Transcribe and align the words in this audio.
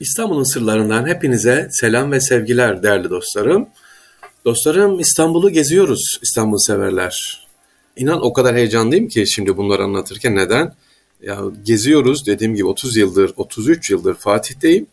İstanbul'un 0.00 0.52
sırlarından 0.52 1.06
hepinize 1.06 1.68
selam 1.70 2.12
ve 2.12 2.20
sevgiler 2.20 2.82
değerli 2.82 3.10
dostlarım. 3.10 3.68
Dostlarım 4.44 5.00
İstanbul'u 5.00 5.50
geziyoruz 5.50 6.18
İstanbul 6.22 6.58
severler. 6.58 7.46
İnan 7.96 8.24
o 8.24 8.32
kadar 8.32 8.56
heyecanlıyım 8.56 9.08
ki 9.08 9.26
şimdi 9.26 9.56
bunları 9.56 9.82
anlatırken 9.82 10.36
neden? 10.36 10.74
Ya 11.22 11.40
geziyoruz 11.64 12.26
dediğim 12.26 12.54
gibi 12.54 12.66
30 12.66 12.96
yıldır 12.96 13.32
33 13.36 13.90
yıldır 13.90 14.14
Fatih'teyim. 14.14 14.86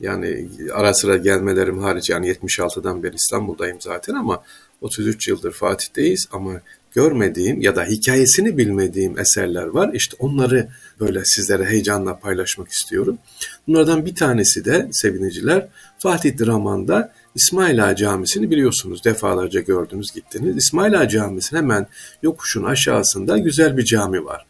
Yani 0.00 0.48
ara 0.72 0.94
sıra 0.94 1.16
gelmelerim 1.16 1.78
hariç 1.78 2.10
yani 2.10 2.28
76'dan 2.32 3.02
beri 3.02 3.14
İstanbul'dayım 3.14 3.80
zaten 3.80 4.14
ama 4.14 4.42
33 4.80 5.28
yıldır 5.28 5.52
Fatih'teyiz 5.52 6.28
ama 6.32 6.60
görmediğim 6.92 7.60
ya 7.60 7.76
da 7.76 7.84
hikayesini 7.84 8.58
bilmediğim 8.58 9.18
eserler 9.18 9.66
var. 9.66 9.90
İşte 9.94 10.16
onları 10.18 10.68
böyle 11.00 11.24
sizlere 11.24 11.64
heyecanla 11.64 12.18
paylaşmak 12.18 12.68
istiyorum. 12.68 13.18
Bunlardan 13.66 14.06
bir 14.06 14.14
tanesi 14.14 14.64
de 14.64 14.88
seviniciler 14.92 15.68
Fatih 15.98 16.38
Draman'da 16.38 17.12
İsmail 17.34 17.84
Ağa 17.84 17.96
Camisi'ni 17.96 18.50
biliyorsunuz 18.50 19.04
defalarca 19.04 19.60
gördünüz 19.60 20.12
gittiniz. 20.12 20.56
İsmail 20.56 21.00
Ağa 21.00 21.08
Camisi'nin 21.08 21.60
hemen 21.60 21.86
yokuşun 22.22 22.64
aşağısında 22.64 23.38
güzel 23.38 23.76
bir 23.76 23.84
cami 23.84 24.24
var. 24.24 24.46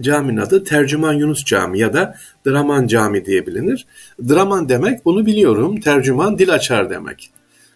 Caminin 0.00 0.36
adı 0.36 0.64
Tercüman 0.64 1.12
Yunus 1.12 1.44
Cami 1.44 1.78
ya 1.78 1.92
da 1.92 2.14
Draman 2.46 2.86
Cami 2.86 3.24
diye 3.24 3.46
bilinir. 3.46 3.86
Draman 4.28 4.68
demek 4.68 5.04
bunu 5.04 5.26
biliyorum, 5.26 5.80
tercüman 5.80 6.38
dil 6.38 6.54
açar 6.54 6.90
demek. 6.90 7.30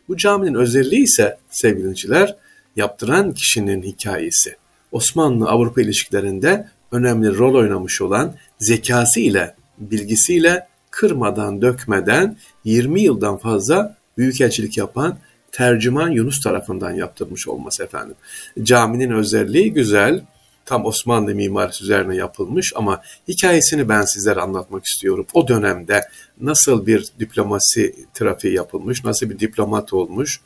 Bu 0.09 0.17
caminin 0.17 0.55
özelliği 0.55 1.03
ise 1.03 1.39
sevgiliciler 1.51 2.37
yaptıran 2.77 3.33
kişinin 3.33 3.83
hikayesi. 3.83 4.57
Osmanlı-Avrupa 4.93 5.81
ilişkilerinde 5.81 6.69
önemli 6.93 7.39
rol 7.39 7.55
oynamış 7.55 8.01
olan 8.01 8.35
zekası 8.59 9.21
ile, 9.21 9.55
bilgisiyle 9.79 10.67
kırmadan, 10.91 11.63
dökmeden 11.63 12.37
20 12.65 13.01
yıldan 13.01 13.37
fazla 13.37 13.97
büyükelçilik 14.19 14.79
yapan 14.79 15.19
tercüman 15.53 16.11
Yunus 16.11 16.41
tarafından 16.41 16.91
yaptırmış 16.91 17.49
olması 17.49 17.85
efendim. 17.85 18.17
Caminin 18.63 19.11
özelliği 19.11 19.73
güzel, 19.73 20.25
tam 20.65 20.85
Osmanlı 20.85 21.35
mimarisi 21.35 21.85
üzerine 21.85 22.17
yapılmış 22.17 22.73
ama 22.77 23.03
hikayesini 23.29 23.89
ben 23.89 24.03
sizlere 24.03 24.41
anlatmak 24.41 24.85
istiyorum. 24.85 25.27
O 25.33 25.49
dönemde 25.49 26.01
nasıl 26.41 26.87
bir 26.87 27.07
diplomasi 27.19 27.95
trafiği 28.15 28.55
yapılmış, 28.55 29.05
nasıl 29.05 29.31
bir 29.31 29.39
diplomat 29.39 29.93
olmuş, 29.93 30.41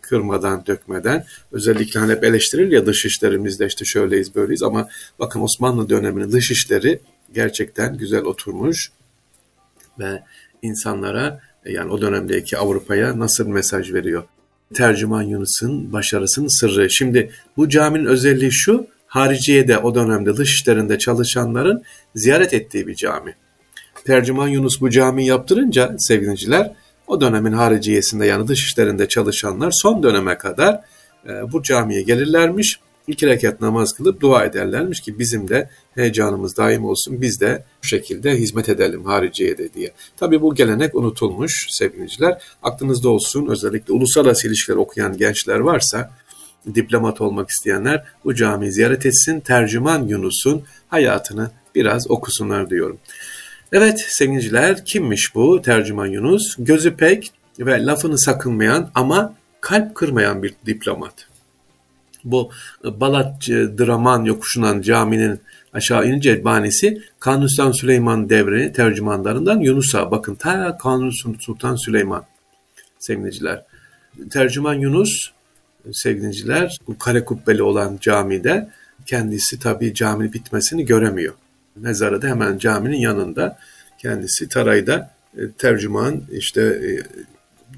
kırmadan, 0.00 0.66
dökmeden. 0.66 1.24
Özellikle 1.52 2.00
hani 2.00 2.12
hep 2.12 2.24
eleştirilir 2.24 2.72
ya 2.72 2.86
dış 2.86 3.04
işte 3.04 3.84
şöyleyiz, 3.84 4.34
böyleyiz 4.34 4.62
ama 4.62 4.88
bakın 5.18 5.40
Osmanlı 5.40 5.88
döneminin 5.88 6.32
dış 6.32 6.50
işleri 6.50 7.00
gerçekten 7.34 7.96
güzel 7.96 8.22
oturmuş 8.22 8.92
ve 9.98 10.22
insanlara 10.62 11.40
yani 11.66 11.92
o 11.92 12.00
dönemdeki 12.00 12.58
Avrupa'ya 12.58 13.18
nasıl 13.18 13.48
mesaj 13.48 13.92
veriyor? 13.92 14.24
Tercüman 14.74 15.22
Yunus'un 15.22 15.92
başarısının 15.92 16.60
sırrı. 16.60 16.90
Şimdi 16.90 17.30
bu 17.56 17.68
caminin 17.68 18.04
özelliği 18.04 18.52
şu, 18.52 18.86
hariciyede 19.06 19.78
o 19.78 19.94
dönemde 19.94 20.36
dış 20.36 20.54
işlerinde 20.54 20.98
çalışanların 20.98 21.82
ziyaret 22.14 22.54
ettiği 22.54 22.86
bir 22.86 22.94
cami. 22.94 23.34
Tercüman 24.04 24.48
Yunus 24.48 24.80
bu 24.80 24.90
cami 24.90 25.26
yaptırınca 25.26 25.94
sevgiliciler 25.98 26.72
o 27.06 27.20
dönemin 27.20 27.52
hariciyesinde 27.52 28.26
yani 28.26 28.48
dış 28.48 28.64
işlerinde 28.64 29.08
çalışanlar 29.08 29.70
son 29.82 30.02
döneme 30.02 30.38
kadar 30.38 30.80
e, 31.28 31.52
bu 31.52 31.62
camiye 31.62 32.02
gelirlermiş. 32.02 32.80
iki 33.06 33.26
rekat 33.26 33.60
namaz 33.60 33.92
kılıp 33.92 34.20
dua 34.20 34.44
ederlermiş 34.44 35.00
ki 35.00 35.18
bizim 35.18 35.48
de 35.48 35.70
heyecanımız 35.94 36.56
daim 36.56 36.84
olsun 36.84 37.22
biz 37.22 37.40
de 37.40 37.64
bu 37.82 37.86
şekilde 37.86 38.36
hizmet 38.36 38.68
edelim 38.68 39.04
hariciyede 39.04 39.74
diye. 39.74 39.92
Tabi 40.16 40.42
bu 40.42 40.54
gelenek 40.54 40.94
unutulmuş 40.94 41.66
sevgiliciler. 41.70 42.42
Aklınızda 42.62 43.08
olsun 43.08 43.46
özellikle 43.46 43.92
uluslararası 43.92 44.48
ilişkiler 44.48 44.76
okuyan 44.76 45.16
gençler 45.16 45.58
varsa 45.58 46.10
diplomat 46.74 47.20
olmak 47.20 47.50
isteyenler 47.50 48.04
bu 48.24 48.34
camiyi 48.34 48.72
ziyaret 48.72 49.06
etsin. 49.06 49.40
Tercüman 49.40 50.06
Yunus'un 50.08 50.62
hayatını 50.88 51.50
biraz 51.74 52.10
okusunlar 52.10 52.70
diyorum. 52.70 52.98
Evet 53.72 54.04
sevgiliciler 54.08 54.84
kimmiş 54.84 55.34
bu 55.34 55.62
tercüman 55.62 56.06
Yunus? 56.06 56.56
Gözü 56.58 56.96
pek 56.96 57.32
ve 57.58 57.86
lafını 57.86 58.18
sakınmayan 58.18 58.90
ama 58.94 59.34
kalp 59.60 59.94
kırmayan 59.94 60.42
bir 60.42 60.54
diplomat. 60.66 61.28
Bu 62.24 62.50
Balat 62.84 63.48
Draman 63.48 64.24
yokuşunan 64.24 64.80
caminin 64.80 65.40
aşağı 65.72 66.06
inince 66.06 66.44
banisi 66.44 67.02
Kanuni 67.20 67.48
Sultan 67.50 67.72
Süleyman 67.72 68.30
devri 68.30 68.72
tercümanlarından 68.72 69.60
Yunus'a. 69.60 70.10
Bakın 70.10 70.34
ta 70.34 70.78
Kanuni 70.78 71.12
Sultan 71.40 71.76
Süleyman 71.76 72.24
sevgiliciler. 72.98 73.64
Tercüman 74.30 74.74
Yunus 74.74 75.30
sevgiliciler 75.92 76.78
bu 76.88 76.98
kare 76.98 77.24
kubbeli 77.24 77.62
olan 77.62 77.98
camide 78.00 78.68
kendisi 79.06 79.58
tabii 79.58 79.94
caminin 79.94 80.32
bitmesini 80.32 80.84
göremiyor. 80.84 81.34
Mezarı 81.76 82.22
da 82.22 82.28
hemen 82.28 82.58
caminin 82.58 82.96
yanında. 82.96 83.58
Kendisi 83.98 84.48
Taray'da 84.48 85.10
e, 85.36 85.40
tercüman 85.58 86.22
işte 86.32 86.62
e, 86.62 86.88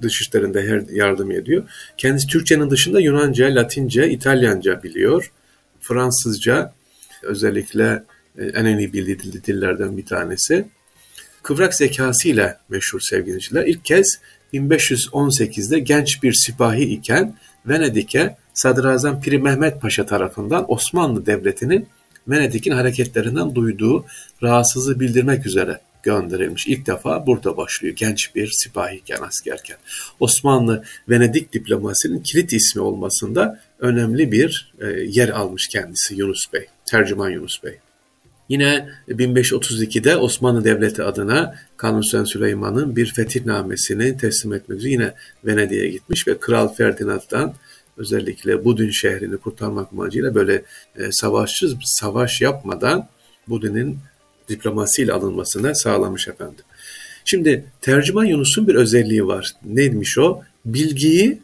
dış 0.02 0.20
işlerinde 0.20 0.62
her 0.68 0.82
yardım 0.96 1.30
ediyor. 1.30 1.64
Kendisi 1.96 2.26
Türkçenin 2.26 2.70
dışında 2.70 3.00
Yunanca, 3.00 3.54
Latince, 3.54 4.10
İtalyanca 4.10 4.82
biliyor. 4.82 5.32
Fransızca 5.80 6.72
özellikle 7.22 8.02
e, 8.38 8.44
en 8.44 8.78
iyi 8.78 8.92
bildiği 8.92 9.18
dillerden 9.18 9.96
bir 9.96 10.06
tanesi. 10.06 10.64
Kıvrak 11.42 11.74
zekasıyla 11.74 12.60
meşhur 12.68 13.00
sevgiliciler. 13.00 13.66
İlk 13.66 13.84
kez 13.84 14.18
1518'de 14.52 15.78
genç 15.78 16.22
bir 16.22 16.32
sipahi 16.32 16.82
iken 16.82 17.36
Venedik'e 17.66 18.36
Sadrazam 18.54 19.20
Piri 19.20 19.38
Mehmet 19.38 19.80
Paşa 19.80 20.06
tarafından 20.06 20.72
Osmanlı 20.72 21.26
Devleti'nin 21.26 21.86
Venedik'in 22.28 22.72
hareketlerinden 22.72 23.54
duyduğu 23.54 24.04
rahatsızlığı 24.42 25.00
bildirmek 25.00 25.46
üzere 25.46 25.80
gönderilmiş. 26.02 26.66
İlk 26.66 26.86
defa 26.86 27.26
burada 27.26 27.56
başlıyor 27.56 27.94
genç 27.96 28.34
bir 28.34 28.50
sipahiyken 28.52 29.22
askerken. 29.22 29.76
Osmanlı 30.20 30.84
Venedik 31.08 31.52
diplomasinin 31.52 32.20
kilit 32.20 32.52
ismi 32.52 32.82
olmasında 32.82 33.60
önemli 33.78 34.32
bir 34.32 34.74
e, 34.80 34.86
yer 34.86 35.28
almış 35.28 35.68
kendisi 35.68 36.14
Yunus 36.14 36.52
Bey, 36.52 36.66
tercüman 36.84 37.30
Yunus 37.30 37.62
Bey. 37.64 37.78
Yine 38.48 38.88
1532'de 39.08 40.16
Osmanlı 40.16 40.64
Devleti 40.64 41.02
adına 41.02 41.54
Kanuni 41.76 42.26
Süleyman'ın 42.26 42.96
bir 42.96 43.12
fetihnamesini 43.14 44.16
teslim 44.16 44.52
etmek 44.52 44.78
üzere 44.78 44.92
yine 44.92 45.14
Venedik'e 45.44 45.88
gitmiş 45.88 46.28
ve 46.28 46.38
Kral 46.38 46.74
Ferdinand'dan 46.74 47.54
özellikle 47.96 48.64
Budin 48.64 48.90
şehrini 48.90 49.36
kurtarmak 49.36 49.92
amacıyla 49.92 50.34
böyle 50.34 50.62
e, 50.96 51.12
savaşsız 51.12 51.76
savaş 51.84 52.40
yapmadan 52.40 53.08
Budin'in 53.48 53.98
diplomasiyle 54.48 55.12
alınmasını 55.12 55.76
sağlamış 55.76 56.28
efendim. 56.28 56.64
Şimdi 57.24 57.64
tercüman 57.80 58.24
Yunus'un 58.24 58.68
bir 58.68 58.74
özelliği 58.74 59.26
var. 59.26 59.52
Neymiş 59.64 60.18
o? 60.18 60.42
Bilgiyi, 60.64 61.38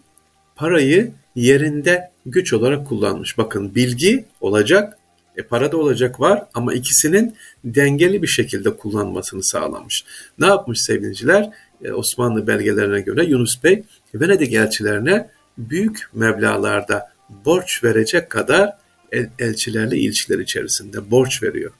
parayı 0.56 1.12
yerinde 1.36 2.10
güç 2.26 2.52
olarak 2.52 2.86
kullanmış. 2.86 3.38
Bakın 3.38 3.74
bilgi 3.74 4.24
olacak, 4.40 4.98
e, 5.36 5.42
para 5.42 5.72
da 5.72 5.76
olacak 5.76 6.20
var 6.20 6.44
ama 6.54 6.74
ikisinin 6.74 7.34
dengeli 7.64 8.22
bir 8.22 8.26
şekilde 8.26 8.76
kullanmasını 8.76 9.44
sağlamış. 9.44 10.04
Ne 10.38 10.46
yapmış 10.46 10.80
sevgiliciler? 10.80 11.50
E, 11.84 11.92
Osmanlı 11.92 12.46
belgelerine 12.46 13.00
göre 13.00 13.24
Yunus 13.24 13.64
Bey 13.64 13.82
Venedik 14.14 14.52
elçilerine 14.52 15.28
büyük 15.58 16.08
meblalarda 16.14 17.10
borç 17.28 17.84
verecek 17.84 18.30
kadar 18.30 18.76
el, 19.12 19.28
elçilerle 19.38 19.96
ilişkiler 19.96 20.38
içerisinde 20.38 21.10
borç 21.10 21.42
veriyor. 21.42 21.70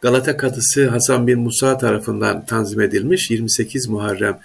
Galata 0.00 0.36
Kadısı 0.36 0.88
Hasan 0.88 1.26
bin 1.26 1.38
Musa 1.38 1.78
tarafından 1.78 2.46
tanzim 2.46 2.80
edilmiş 2.80 3.30
28 3.30 3.88
Muharrem 3.88 4.40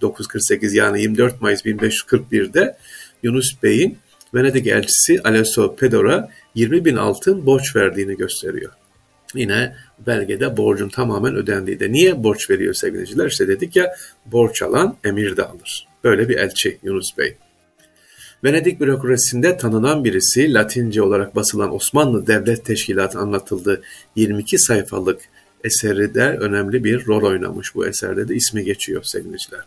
948 0.00 0.74
yani 0.74 1.02
24 1.02 1.40
Mayıs 1.40 1.64
1541'de 1.64 2.76
Yunus 3.22 3.62
Bey'in 3.62 3.98
Venedik 4.34 4.66
elçisi 4.66 5.20
Alessio 5.24 5.76
Pedor'a 5.76 6.28
20 6.54 6.84
bin 6.84 6.96
altın 6.96 7.46
borç 7.46 7.76
verdiğini 7.76 8.16
gösteriyor. 8.16 8.72
Yine 9.34 9.76
belgede 10.06 10.56
borcun 10.56 10.88
tamamen 10.88 11.34
ödendiği 11.34 11.80
de. 11.80 11.92
Niye 11.92 12.22
borç 12.22 12.50
veriyor 12.50 12.74
sevgiliciler? 12.74 13.26
İşte 13.26 13.48
dedik 13.48 13.76
ya 13.76 13.94
borç 14.26 14.62
alan 14.62 14.96
emir 15.04 15.36
de 15.36 15.44
alır. 15.44 15.88
Böyle 16.04 16.28
bir 16.28 16.36
elçi 16.36 16.78
Yunus 16.82 17.18
Bey. 17.18 17.36
Venedik 18.44 18.80
bürokrasisinde 18.80 19.56
tanınan 19.56 20.04
birisi 20.04 20.54
Latince 20.54 21.02
olarak 21.02 21.36
basılan 21.36 21.74
Osmanlı 21.74 22.26
Devlet 22.26 22.64
Teşkilatı 22.64 23.18
anlatıldığı 23.18 23.82
22 24.16 24.58
sayfalık 24.58 25.20
eseri 25.64 26.14
de 26.14 26.22
önemli 26.22 26.84
bir 26.84 27.06
rol 27.06 27.22
oynamış. 27.22 27.74
Bu 27.74 27.86
eserde 27.86 28.28
de 28.28 28.34
ismi 28.34 28.64
geçiyor 28.64 29.02
sevgiliciler. 29.02 29.60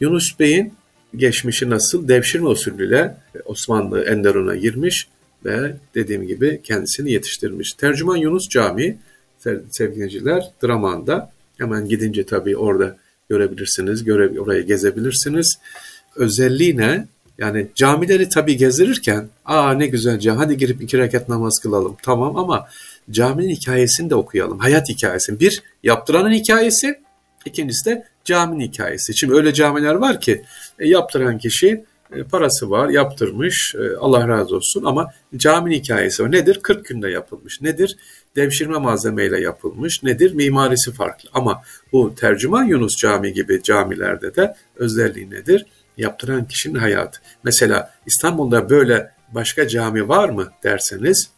Yunus 0.00 0.38
Bey'in 0.40 0.74
geçmişi 1.16 1.70
nasıl? 1.70 2.08
Devşirme 2.08 2.48
usulüyle 2.48 3.16
Osmanlı 3.44 4.04
Enderun'a 4.04 4.56
girmiş 4.56 5.08
ve 5.44 5.76
dediğim 5.94 6.26
gibi 6.26 6.60
kendisini 6.64 7.12
yetiştirmiş. 7.12 7.72
Tercüman 7.72 8.16
Yunus 8.16 8.48
Camii 8.48 8.98
sevgiliciler 9.70 10.50
Draman'da 10.62 11.34
Hemen 11.58 11.88
gidince 11.88 12.26
tabii 12.26 12.56
orada 12.56 12.96
görebilirsiniz, 13.28 14.04
göre, 14.04 14.40
orayı 14.40 14.66
gezebilirsiniz. 14.66 15.58
Özelliği 16.16 16.76
ne? 16.76 17.06
Yani 17.38 17.66
camileri 17.74 18.28
tabii 18.28 18.56
gezdirirken, 18.56 19.28
aa 19.44 19.72
ne 19.72 19.86
güzel 19.86 20.18
cami, 20.18 20.38
hadi 20.38 20.56
girip 20.56 20.82
iki 20.82 20.98
rekat 20.98 21.28
namaz 21.28 21.58
kılalım. 21.62 21.96
Tamam 22.02 22.36
ama 22.36 22.68
caminin 23.10 23.48
hikayesini 23.48 24.10
de 24.10 24.14
okuyalım. 24.14 24.58
Hayat 24.58 24.88
hikayesi. 24.88 25.40
Bir, 25.40 25.62
yaptıranın 25.82 26.32
hikayesi. 26.32 27.00
ikincisi 27.44 27.90
de 27.90 28.04
caminin 28.24 28.64
hikayesi. 28.64 29.16
Şimdi 29.16 29.34
öyle 29.34 29.54
camiler 29.54 29.94
var 29.94 30.20
ki 30.20 30.44
e, 30.78 30.88
yaptıran 30.88 31.38
kişi 31.38 31.84
e, 32.16 32.22
parası 32.22 32.70
var, 32.70 32.88
yaptırmış, 32.88 33.74
e, 33.74 33.96
Allah 33.96 34.28
razı 34.28 34.56
olsun 34.56 34.84
ama 34.84 35.10
caminin 35.36 35.74
hikayesi 35.74 36.22
o. 36.22 36.30
Nedir? 36.30 36.60
40 36.62 36.86
günde 36.86 37.10
yapılmış. 37.10 37.60
Nedir? 37.60 37.96
Devşirme 38.36 38.78
malzemeyle 38.78 39.40
yapılmış. 39.40 40.02
Nedir? 40.02 40.32
Mimarisi 40.32 40.92
farklı. 40.92 41.28
Ama 41.34 41.62
bu 41.92 42.14
tercüman 42.14 42.64
Yunus 42.64 42.96
Cami 42.96 43.32
gibi 43.32 43.62
camilerde 43.62 44.34
de 44.34 44.54
özelliği 44.76 45.30
nedir? 45.30 45.66
Yaptıran 45.96 46.44
kişinin 46.44 46.78
hayatı. 46.78 47.20
Mesela 47.44 47.90
İstanbul'da 48.06 48.70
böyle 48.70 49.10
başka 49.34 49.68
cami 49.68 50.08
var 50.08 50.28
mı 50.28 50.52
derseniz 50.62 51.30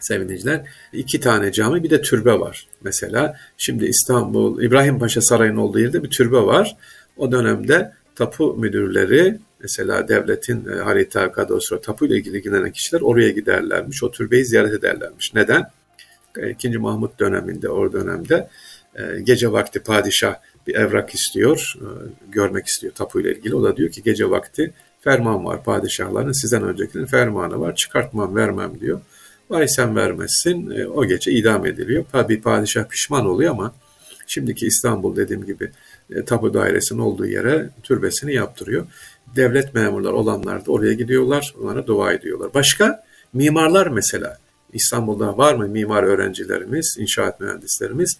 sevgiliciler 0.00 0.62
iki 0.92 1.20
tane 1.20 1.52
cami 1.52 1.82
bir 1.82 1.90
de 1.90 2.02
türbe 2.02 2.40
var. 2.40 2.66
Mesela 2.82 3.36
şimdi 3.56 3.86
İstanbul 3.86 4.62
İbrahim 4.62 4.98
Paşa 4.98 5.20
Sarayı'nın 5.20 5.56
olduğu 5.56 5.78
yerde 5.78 6.02
bir 6.02 6.10
türbe 6.10 6.36
var. 6.36 6.76
O 7.16 7.32
dönemde 7.32 7.92
tapu 8.14 8.54
müdürleri 8.54 9.38
mesela 9.60 10.08
devletin 10.08 10.68
e, 10.68 10.74
harita, 10.74 11.32
kadastro, 11.32 11.80
tapu 11.80 12.06
ile 12.06 12.16
ilgili 12.16 12.36
ilgilenen 12.38 12.72
kişiler 12.72 13.00
oraya 13.00 13.30
giderlermiş. 13.30 14.02
O 14.02 14.10
türbeyi 14.10 14.44
ziyaret 14.44 14.72
ederlermiş. 14.72 15.34
Neden? 15.34 15.70
E, 16.38 16.50
ikinci 16.50 16.78
Mahmut 16.78 17.20
döneminde, 17.20 17.68
o 17.68 17.92
dönemde 17.92 18.34
e, 18.34 18.48
gece 19.22 19.52
vakti 19.52 19.80
padişah 19.80 20.34
bir 20.66 20.74
evrak 20.74 21.14
istiyor, 21.14 21.74
e, 21.76 21.86
görmek 22.32 22.66
istiyor 22.66 22.92
tapu 22.94 23.20
ile 23.20 23.34
ilgili. 23.34 23.54
O 23.54 23.62
da 23.62 23.76
diyor 23.76 23.90
ki 23.90 24.02
gece 24.02 24.30
vakti 24.30 24.72
ferman 25.00 25.44
var 25.44 25.64
padişahların 25.64 26.32
sizden 26.32 26.62
öncekinin 26.62 27.06
fermanı 27.06 27.60
var 27.60 27.74
çıkartmam 27.74 28.36
vermem 28.36 28.80
diyor. 28.80 29.00
Vay 29.50 29.68
sen 29.68 29.96
vermezsin 29.96 30.70
e, 30.70 30.86
o 30.86 31.04
gece 31.04 31.32
idam 31.32 31.66
ediliyor. 31.66 32.04
Tabi 32.12 32.40
padişah 32.40 32.88
pişman 32.88 33.26
oluyor 33.26 33.50
ama 33.50 33.74
şimdiki 34.26 34.66
İstanbul 34.66 35.16
dediğim 35.16 35.44
gibi 35.44 35.70
e, 36.10 36.24
tapu 36.24 36.54
dairesinin 36.54 36.98
olduğu 36.98 37.26
yere 37.26 37.70
türbesini 37.82 38.34
yaptırıyor. 38.34 38.86
Devlet 39.36 39.74
memurlar 39.74 40.12
olanlar 40.12 40.66
da 40.66 40.72
oraya 40.72 40.92
gidiyorlar, 40.92 41.54
onlara 41.62 41.86
dua 41.86 42.12
ediyorlar. 42.12 42.54
Başka 42.54 43.04
mimarlar 43.32 43.86
mesela 43.86 44.38
İstanbul'da 44.72 45.38
var 45.38 45.54
mı 45.54 45.68
mimar 45.68 46.02
öğrencilerimiz, 46.02 46.96
inşaat 46.98 47.40
mühendislerimiz? 47.40 48.18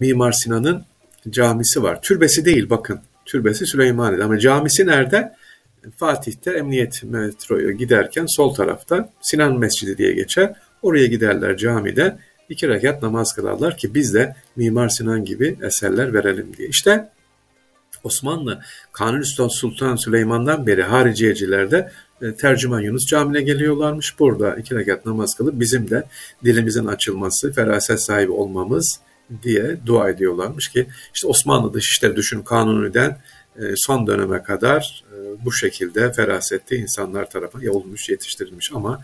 Mimar 0.00 0.32
Sinan'ın 0.32 0.84
camisi 1.30 1.82
var. 1.82 2.02
Türbesi 2.02 2.44
değil 2.44 2.70
bakın. 2.70 3.00
Türbesi 3.24 3.66
Süleymaniye'de 3.66 4.24
ama 4.24 4.38
camisi 4.38 4.86
nerede? 4.86 5.32
Fatih'te 5.96 6.50
Emniyet 6.50 7.02
metroya 7.04 7.70
giderken 7.70 8.26
sol 8.26 8.54
tarafta 8.54 9.12
Sinan 9.20 9.58
Mescidi 9.58 9.98
diye 9.98 10.12
geçer. 10.12 10.54
Oraya 10.82 11.06
giderler 11.06 11.56
camide 11.56 12.18
iki 12.48 12.68
rekat 12.68 13.02
namaz 13.02 13.32
kılarlar 13.34 13.76
ki 13.76 13.94
biz 13.94 14.14
de 14.14 14.36
Mimar 14.56 14.88
Sinan 14.88 15.24
gibi 15.24 15.58
eserler 15.62 16.14
verelim 16.14 16.56
diye. 16.56 16.68
İşte 16.68 17.08
Osmanlı 18.04 18.60
Kanuni 18.92 19.24
Sultan 19.50 19.96
Süleyman'dan 19.96 20.66
beri 20.66 20.82
hariciyecilerde 20.82 21.90
tercüman 22.38 22.80
Yunus 22.80 23.06
Camii'ne 23.06 23.42
geliyorlarmış. 23.42 24.18
Burada 24.18 24.56
iki 24.56 24.74
rekat 24.74 25.06
namaz 25.06 25.34
kılıp 25.34 25.60
bizim 25.60 25.90
de 25.90 26.04
dilimizin 26.44 26.86
açılması, 26.86 27.52
feraset 27.52 28.02
sahibi 28.02 28.32
olmamız 28.32 29.00
diye 29.42 29.76
dua 29.86 30.10
ediyorlarmış 30.10 30.68
ki 30.68 30.86
işte 31.14 31.28
Osmanlı 31.28 31.74
Dışişleri 31.74 32.16
düşün 32.16 32.42
Kanuni'den 32.42 33.18
e, 33.58 33.62
son 33.76 34.06
döneme 34.06 34.42
kadar 34.42 35.04
e, 35.12 35.44
bu 35.44 35.52
şekilde 35.52 36.12
ferasetli 36.12 36.76
insanlar 36.76 37.30
tarafından 37.30 37.68
olmuş, 37.68 38.08
yetiştirilmiş 38.08 38.70
ama 38.74 39.02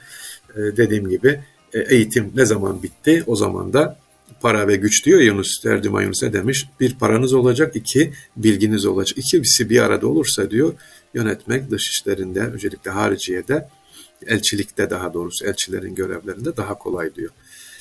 dediğim 0.57 1.09
gibi 1.09 1.41
eğitim 1.73 2.33
ne 2.35 2.45
zaman 2.45 2.83
bitti? 2.83 3.25
O 3.27 3.37
zaman 3.37 3.73
da 3.73 3.99
para 4.41 4.69
ve 4.69 4.77
güç 4.77 5.07
diyor 5.07 5.21
Yunus, 5.21 5.61
Tercüman 5.61 6.03
Yunus 6.03 6.23
ne 6.23 6.33
demiş? 6.33 6.69
Bir 6.81 6.95
paranız 6.99 7.33
olacak, 7.33 7.77
iki 7.77 8.13
bilginiz 8.37 8.87
olacak. 8.87 9.19
İkisi 9.19 9.71
bir 9.71 9.81
arada 9.81 10.07
olursa 10.07 10.51
diyor 10.51 10.75
yönetmek 11.15 11.71
dış 11.71 11.91
işlerinde, 11.91 12.41
özellikle 12.41 12.91
hariciyede, 12.91 13.69
elçilikte 14.27 14.91
daha 14.91 15.15
doğrusu 15.15 15.47
elçilerin 15.47 15.95
görevlerinde 15.95 16.57
daha 16.57 16.79
kolay 16.79 17.15
diyor. 17.15 17.31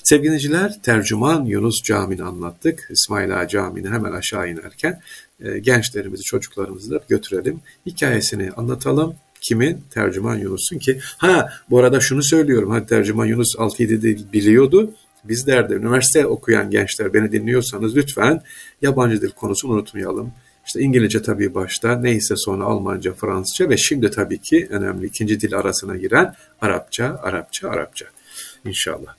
Sevgiliciler 0.04 0.82
tercüman 0.82 1.46
Yunus 1.46 1.84
Camii'ni 1.84 2.24
anlattık. 2.24 2.88
İsmail 2.90 3.42
Ağa 3.42 3.48
Camii'ni 3.48 3.90
hemen 3.90 4.12
aşağı 4.12 4.50
inerken 4.50 5.02
e, 5.40 5.60
gençlerimizi, 5.60 6.24
çocuklarımızı 6.24 6.92
da 6.92 7.00
götürelim. 7.10 7.60
Hikayesini 7.86 8.52
anlatalım. 8.52 9.16
Kimin? 9.42 9.84
Tercüman 9.92 10.36
Yunus'un 10.36 10.78
ki. 10.78 11.00
Ha 11.18 11.50
bu 11.70 11.80
arada 11.80 12.00
şunu 12.00 12.24
söylüyorum. 12.24 12.72
Hadi 12.72 12.86
tercüman 12.86 13.26
Yunus 13.26 13.56
6-7'de 13.56 14.34
biliyordu. 14.34 14.94
Bizler 15.24 15.70
üniversite 15.70 16.26
okuyan 16.26 16.72
gençler 16.72 17.14
beni 17.14 17.32
dinliyorsanız 17.32 17.96
lütfen 17.96 18.42
yabancı 18.82 19.22
dil 19.22 19.30
konusunu 19.30 19.72
unutmayalım. 19.72 20.32
İşte 20.74 20.86
İngilizce 20.86 21.22
tabii 21.22 21.56
başta, 21.56 21.96
neyse 21.96 22.36
sonra 22.38 22.64
Almanca, 22.64 23.14
Fransızca 23.14 23.70
ve 23.70 23.78
şimdi 23.78 24.12
tabii 24.12 24.38
ki 24.38 24.68
önemli 24.70 25.06
ikinci 25.06 25.42
dil 25.42 25.58
arasına 25.58 25.98
giren 25.98 26.36
Arapça, 26.62 27.20
Arapça, 27.24 27.70
Arapça. 27.70 28.06
İnşallah. 28.66 29.16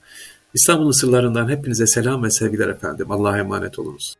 İstanbul'un 0.53 1.01
sırlarından 1.01 1.49
hepinize 1.49 1.87
selam 1.87 2.23
ve 2.23 2.31
sevgiler 2.31 2.69
efendim. 2.69 3.11
Allah'a 3.11 3.37
emanet 3.37 3.79
olunuz. 3.79 4.15